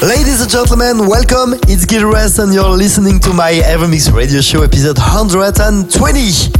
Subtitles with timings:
[0.00, 1.58] Ladies and gentlemen, welcome.
[1.66, 5.90] It's Gil Everest, and you're listening to my Evermix radio show episode 120.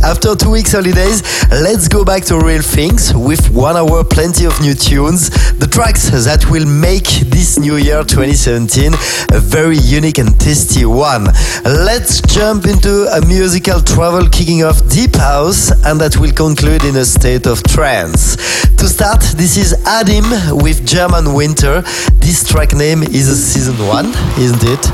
[0.03, 4.61] After two weeks holidays, let's go back to real things with one hour plenty of
[4.61, 5.31] new tunes.
[5.55, 8.95] The tracks that will make this new year 2017
[9.31, 11.27] a very unique and tasty one.
[11.63, 16.97] Let's jump into a musical travel kicking off deep house and that will conclude in
[16.97, 18.35] a state of trance.
[18.79, 20.27] To start, this is Adim
[20.63, 21.83] with German Winter.
[22.19, 24.07] This track name is is season one,
[24.39, 24.85] isn't it?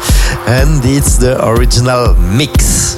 [0.49, 2.97] And it's the original mix.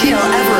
[0.00, 0.59] till ever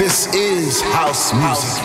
[0.00, 1.84] This is house music.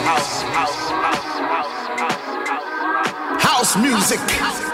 [3.41, 4.64] House music.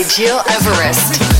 [0.00, 1.31] Gil Everest.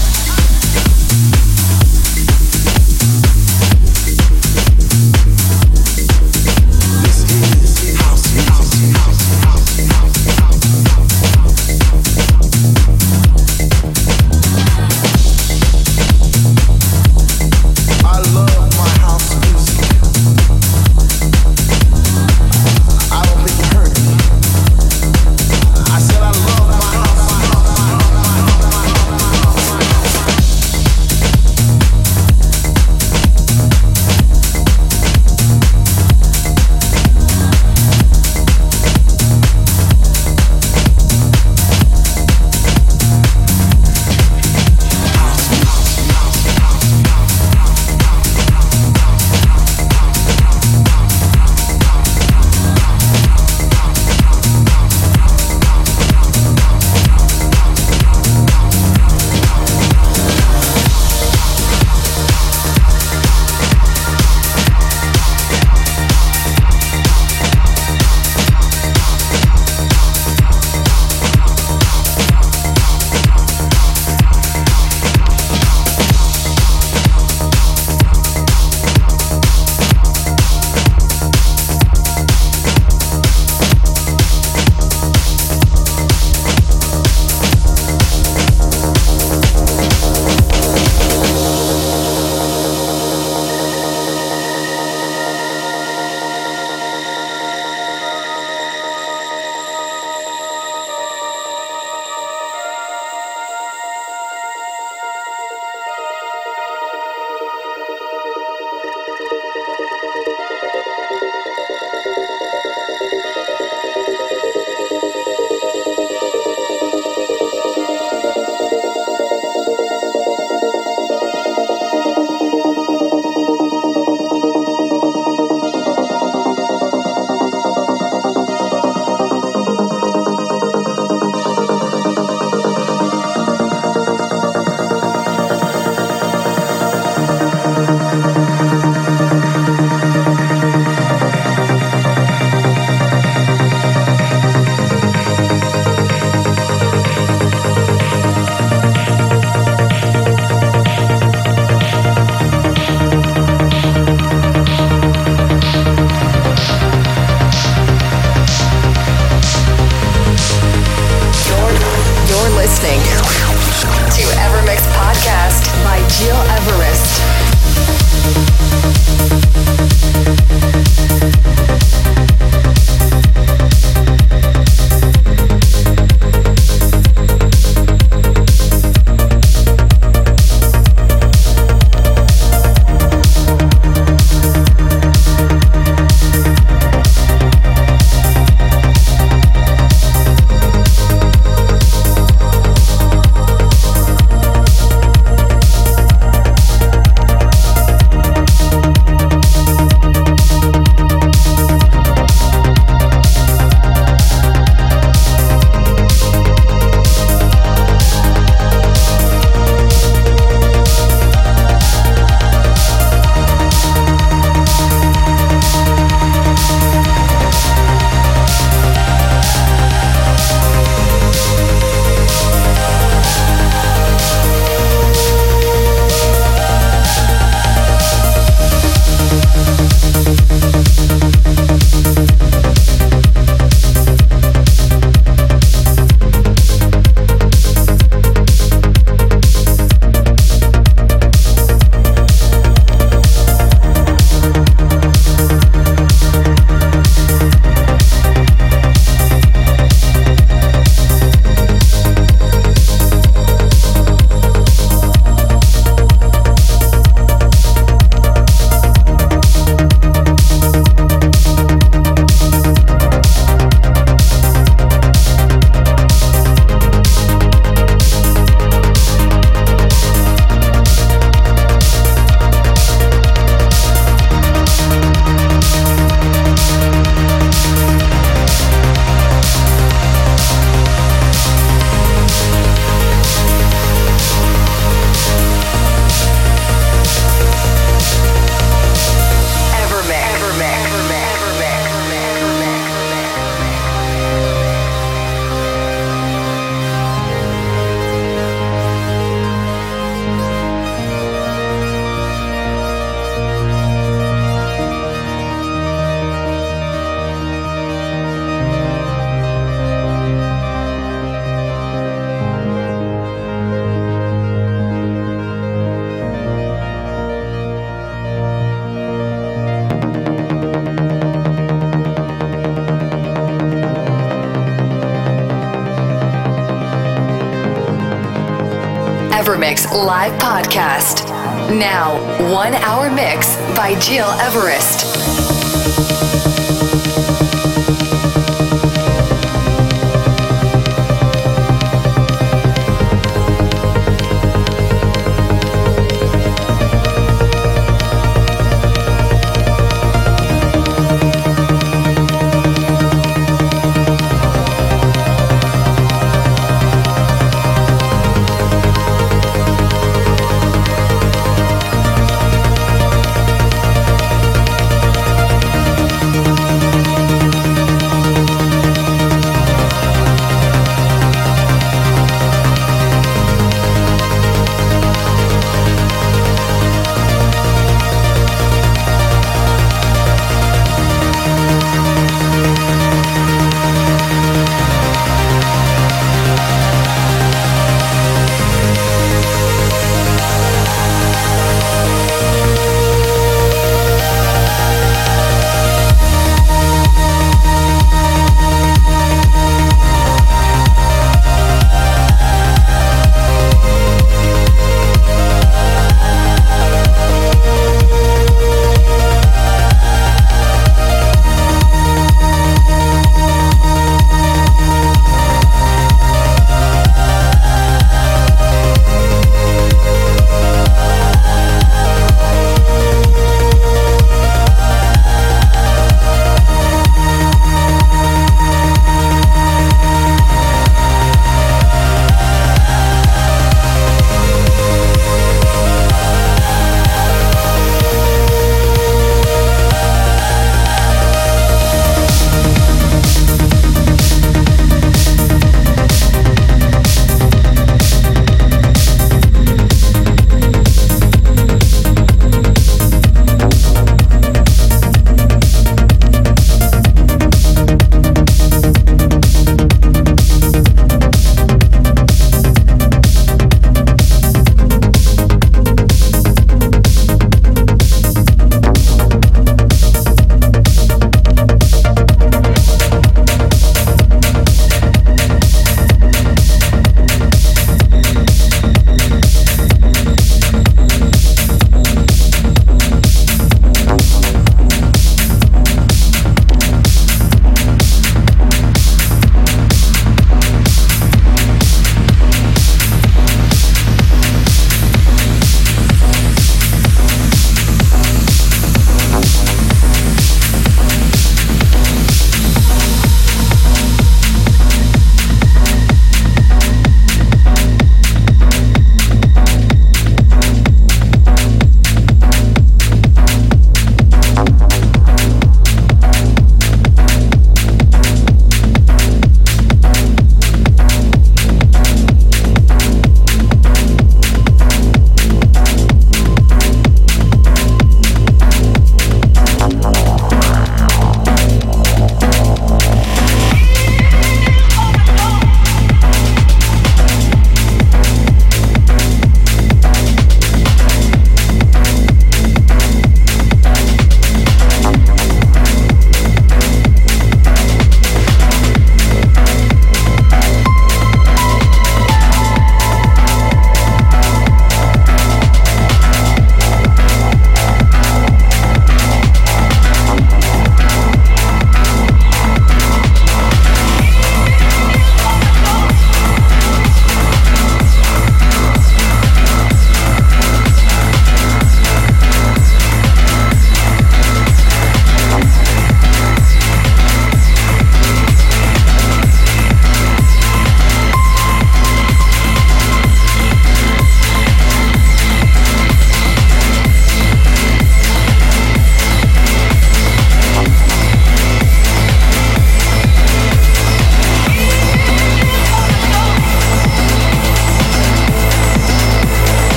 [329.62, 331.24] Evermix live podcast.
[331.70, 332.16] Now,
[332.52, 335.41] one hour mix by Gil Everest.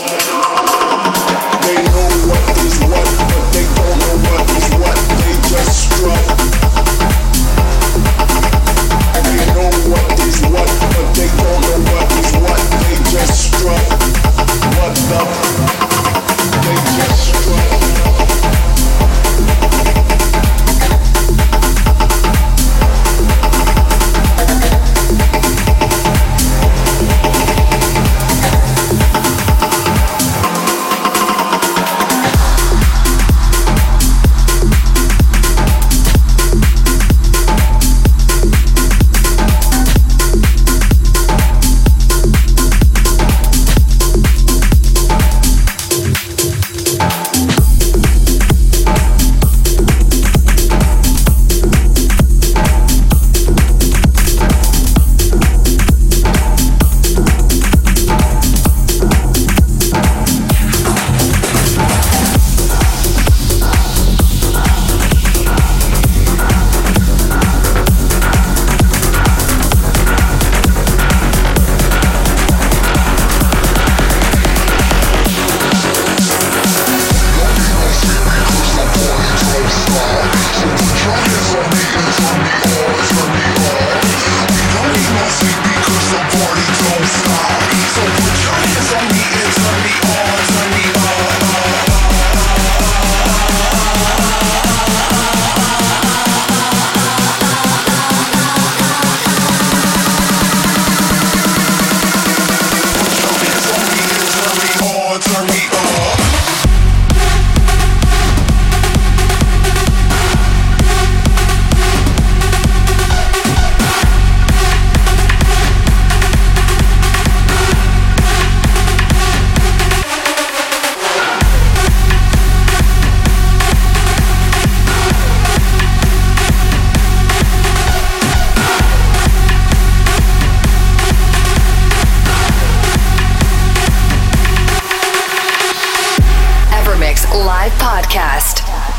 [0.00, 0.23] out.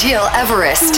[0.00, 0.94] Gil Everest.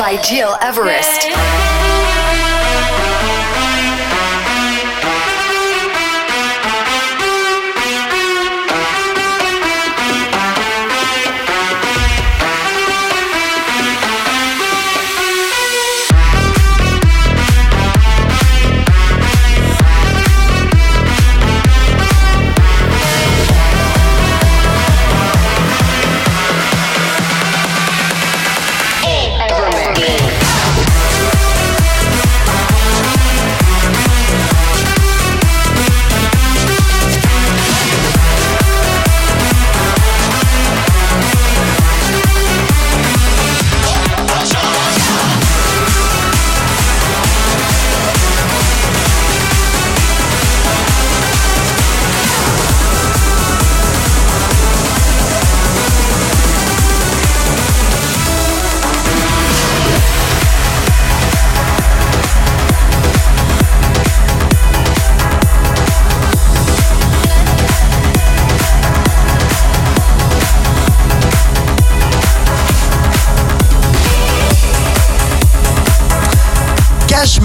[0.00, 1.69] By Gil Everest.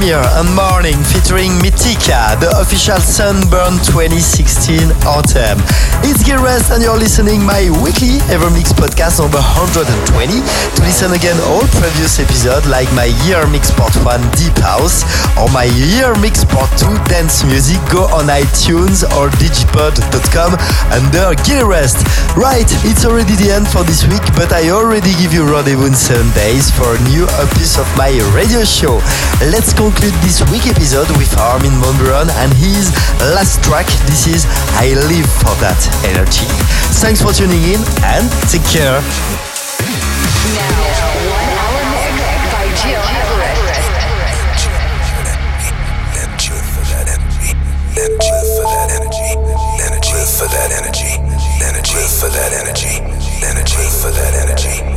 [0.05, 5.55] Amir and Mar Morning featuring Mitika, the official Sunburn 2016 anthem.
[6.03, 10.35] It's Gil Everest and you're listening my weekly Evermix podcast number 120.
[10.43, 15.07] To listen again all previous episodes like my Year Mix Part 1 Deep House
[15.39, 15.63] or my
[15.95, 20.59] Year Mix Part 2 Dance Music, go on iTunes or digipod.com
[20.91, 22.03] under Gil Everest.
[22.35, 25.95] Right, it's already the end for this week, but I already give you rendezvous in
[25.95, 28.99] seven days for a new episode of my radio show.
[29.39, 32.89] Let's conclude this week episode with Armin van Buuren and his
[33.33, 33.85] last track.
[34.09, 34.45] This is
[34.81, 36.45] I Live for That Energy.
[37.01, 39.01] Thanks for tuning in and take care.
[40.55, 40.71] Now,
[41.29, 42.65] one hour by.
[49.85, 51.11] Energy for that energy.
[51.63, 53.01] Energy for that energy.
[53.45, 54.94] Energy for that energy.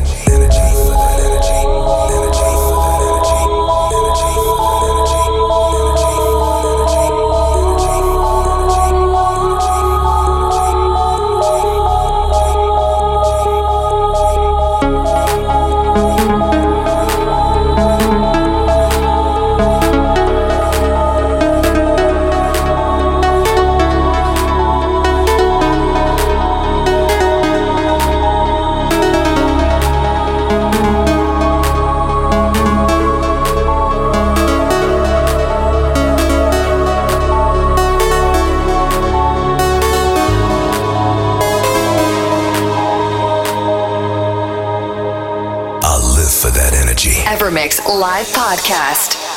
[47.89, 49.28] Live Podcast.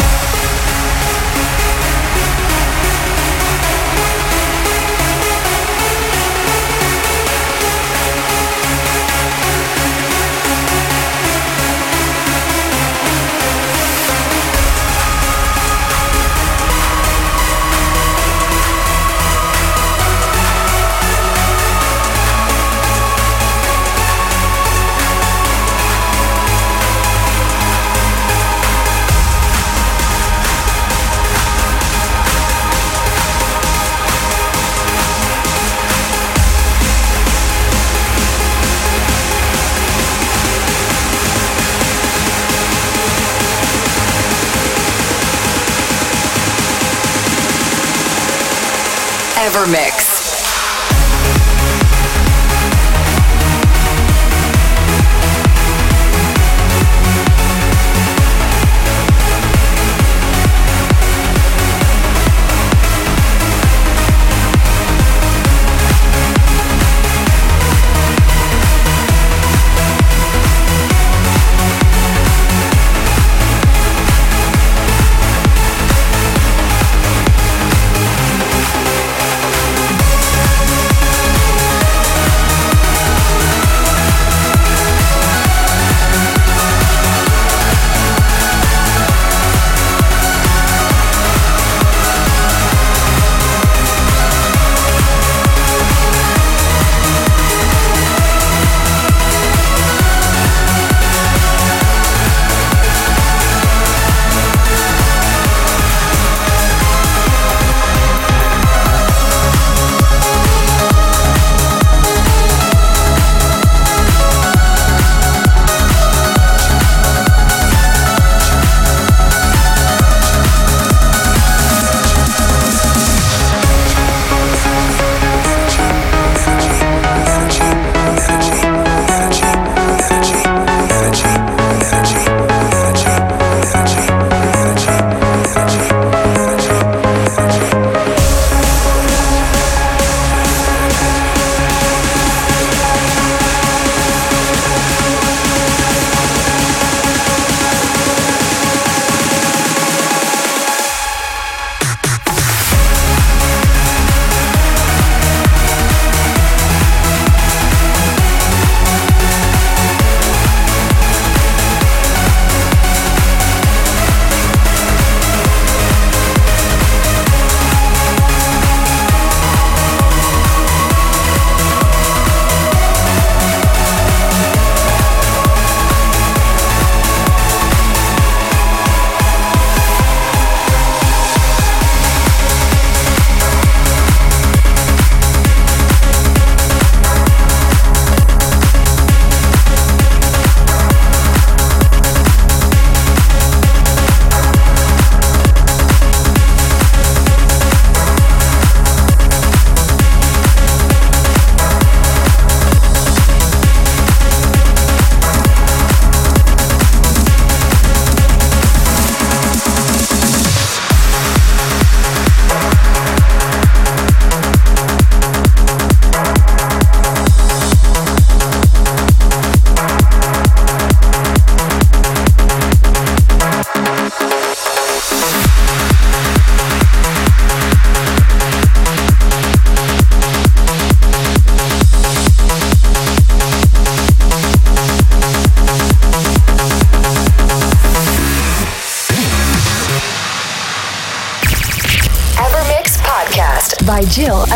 [49.72, 50.11] mix.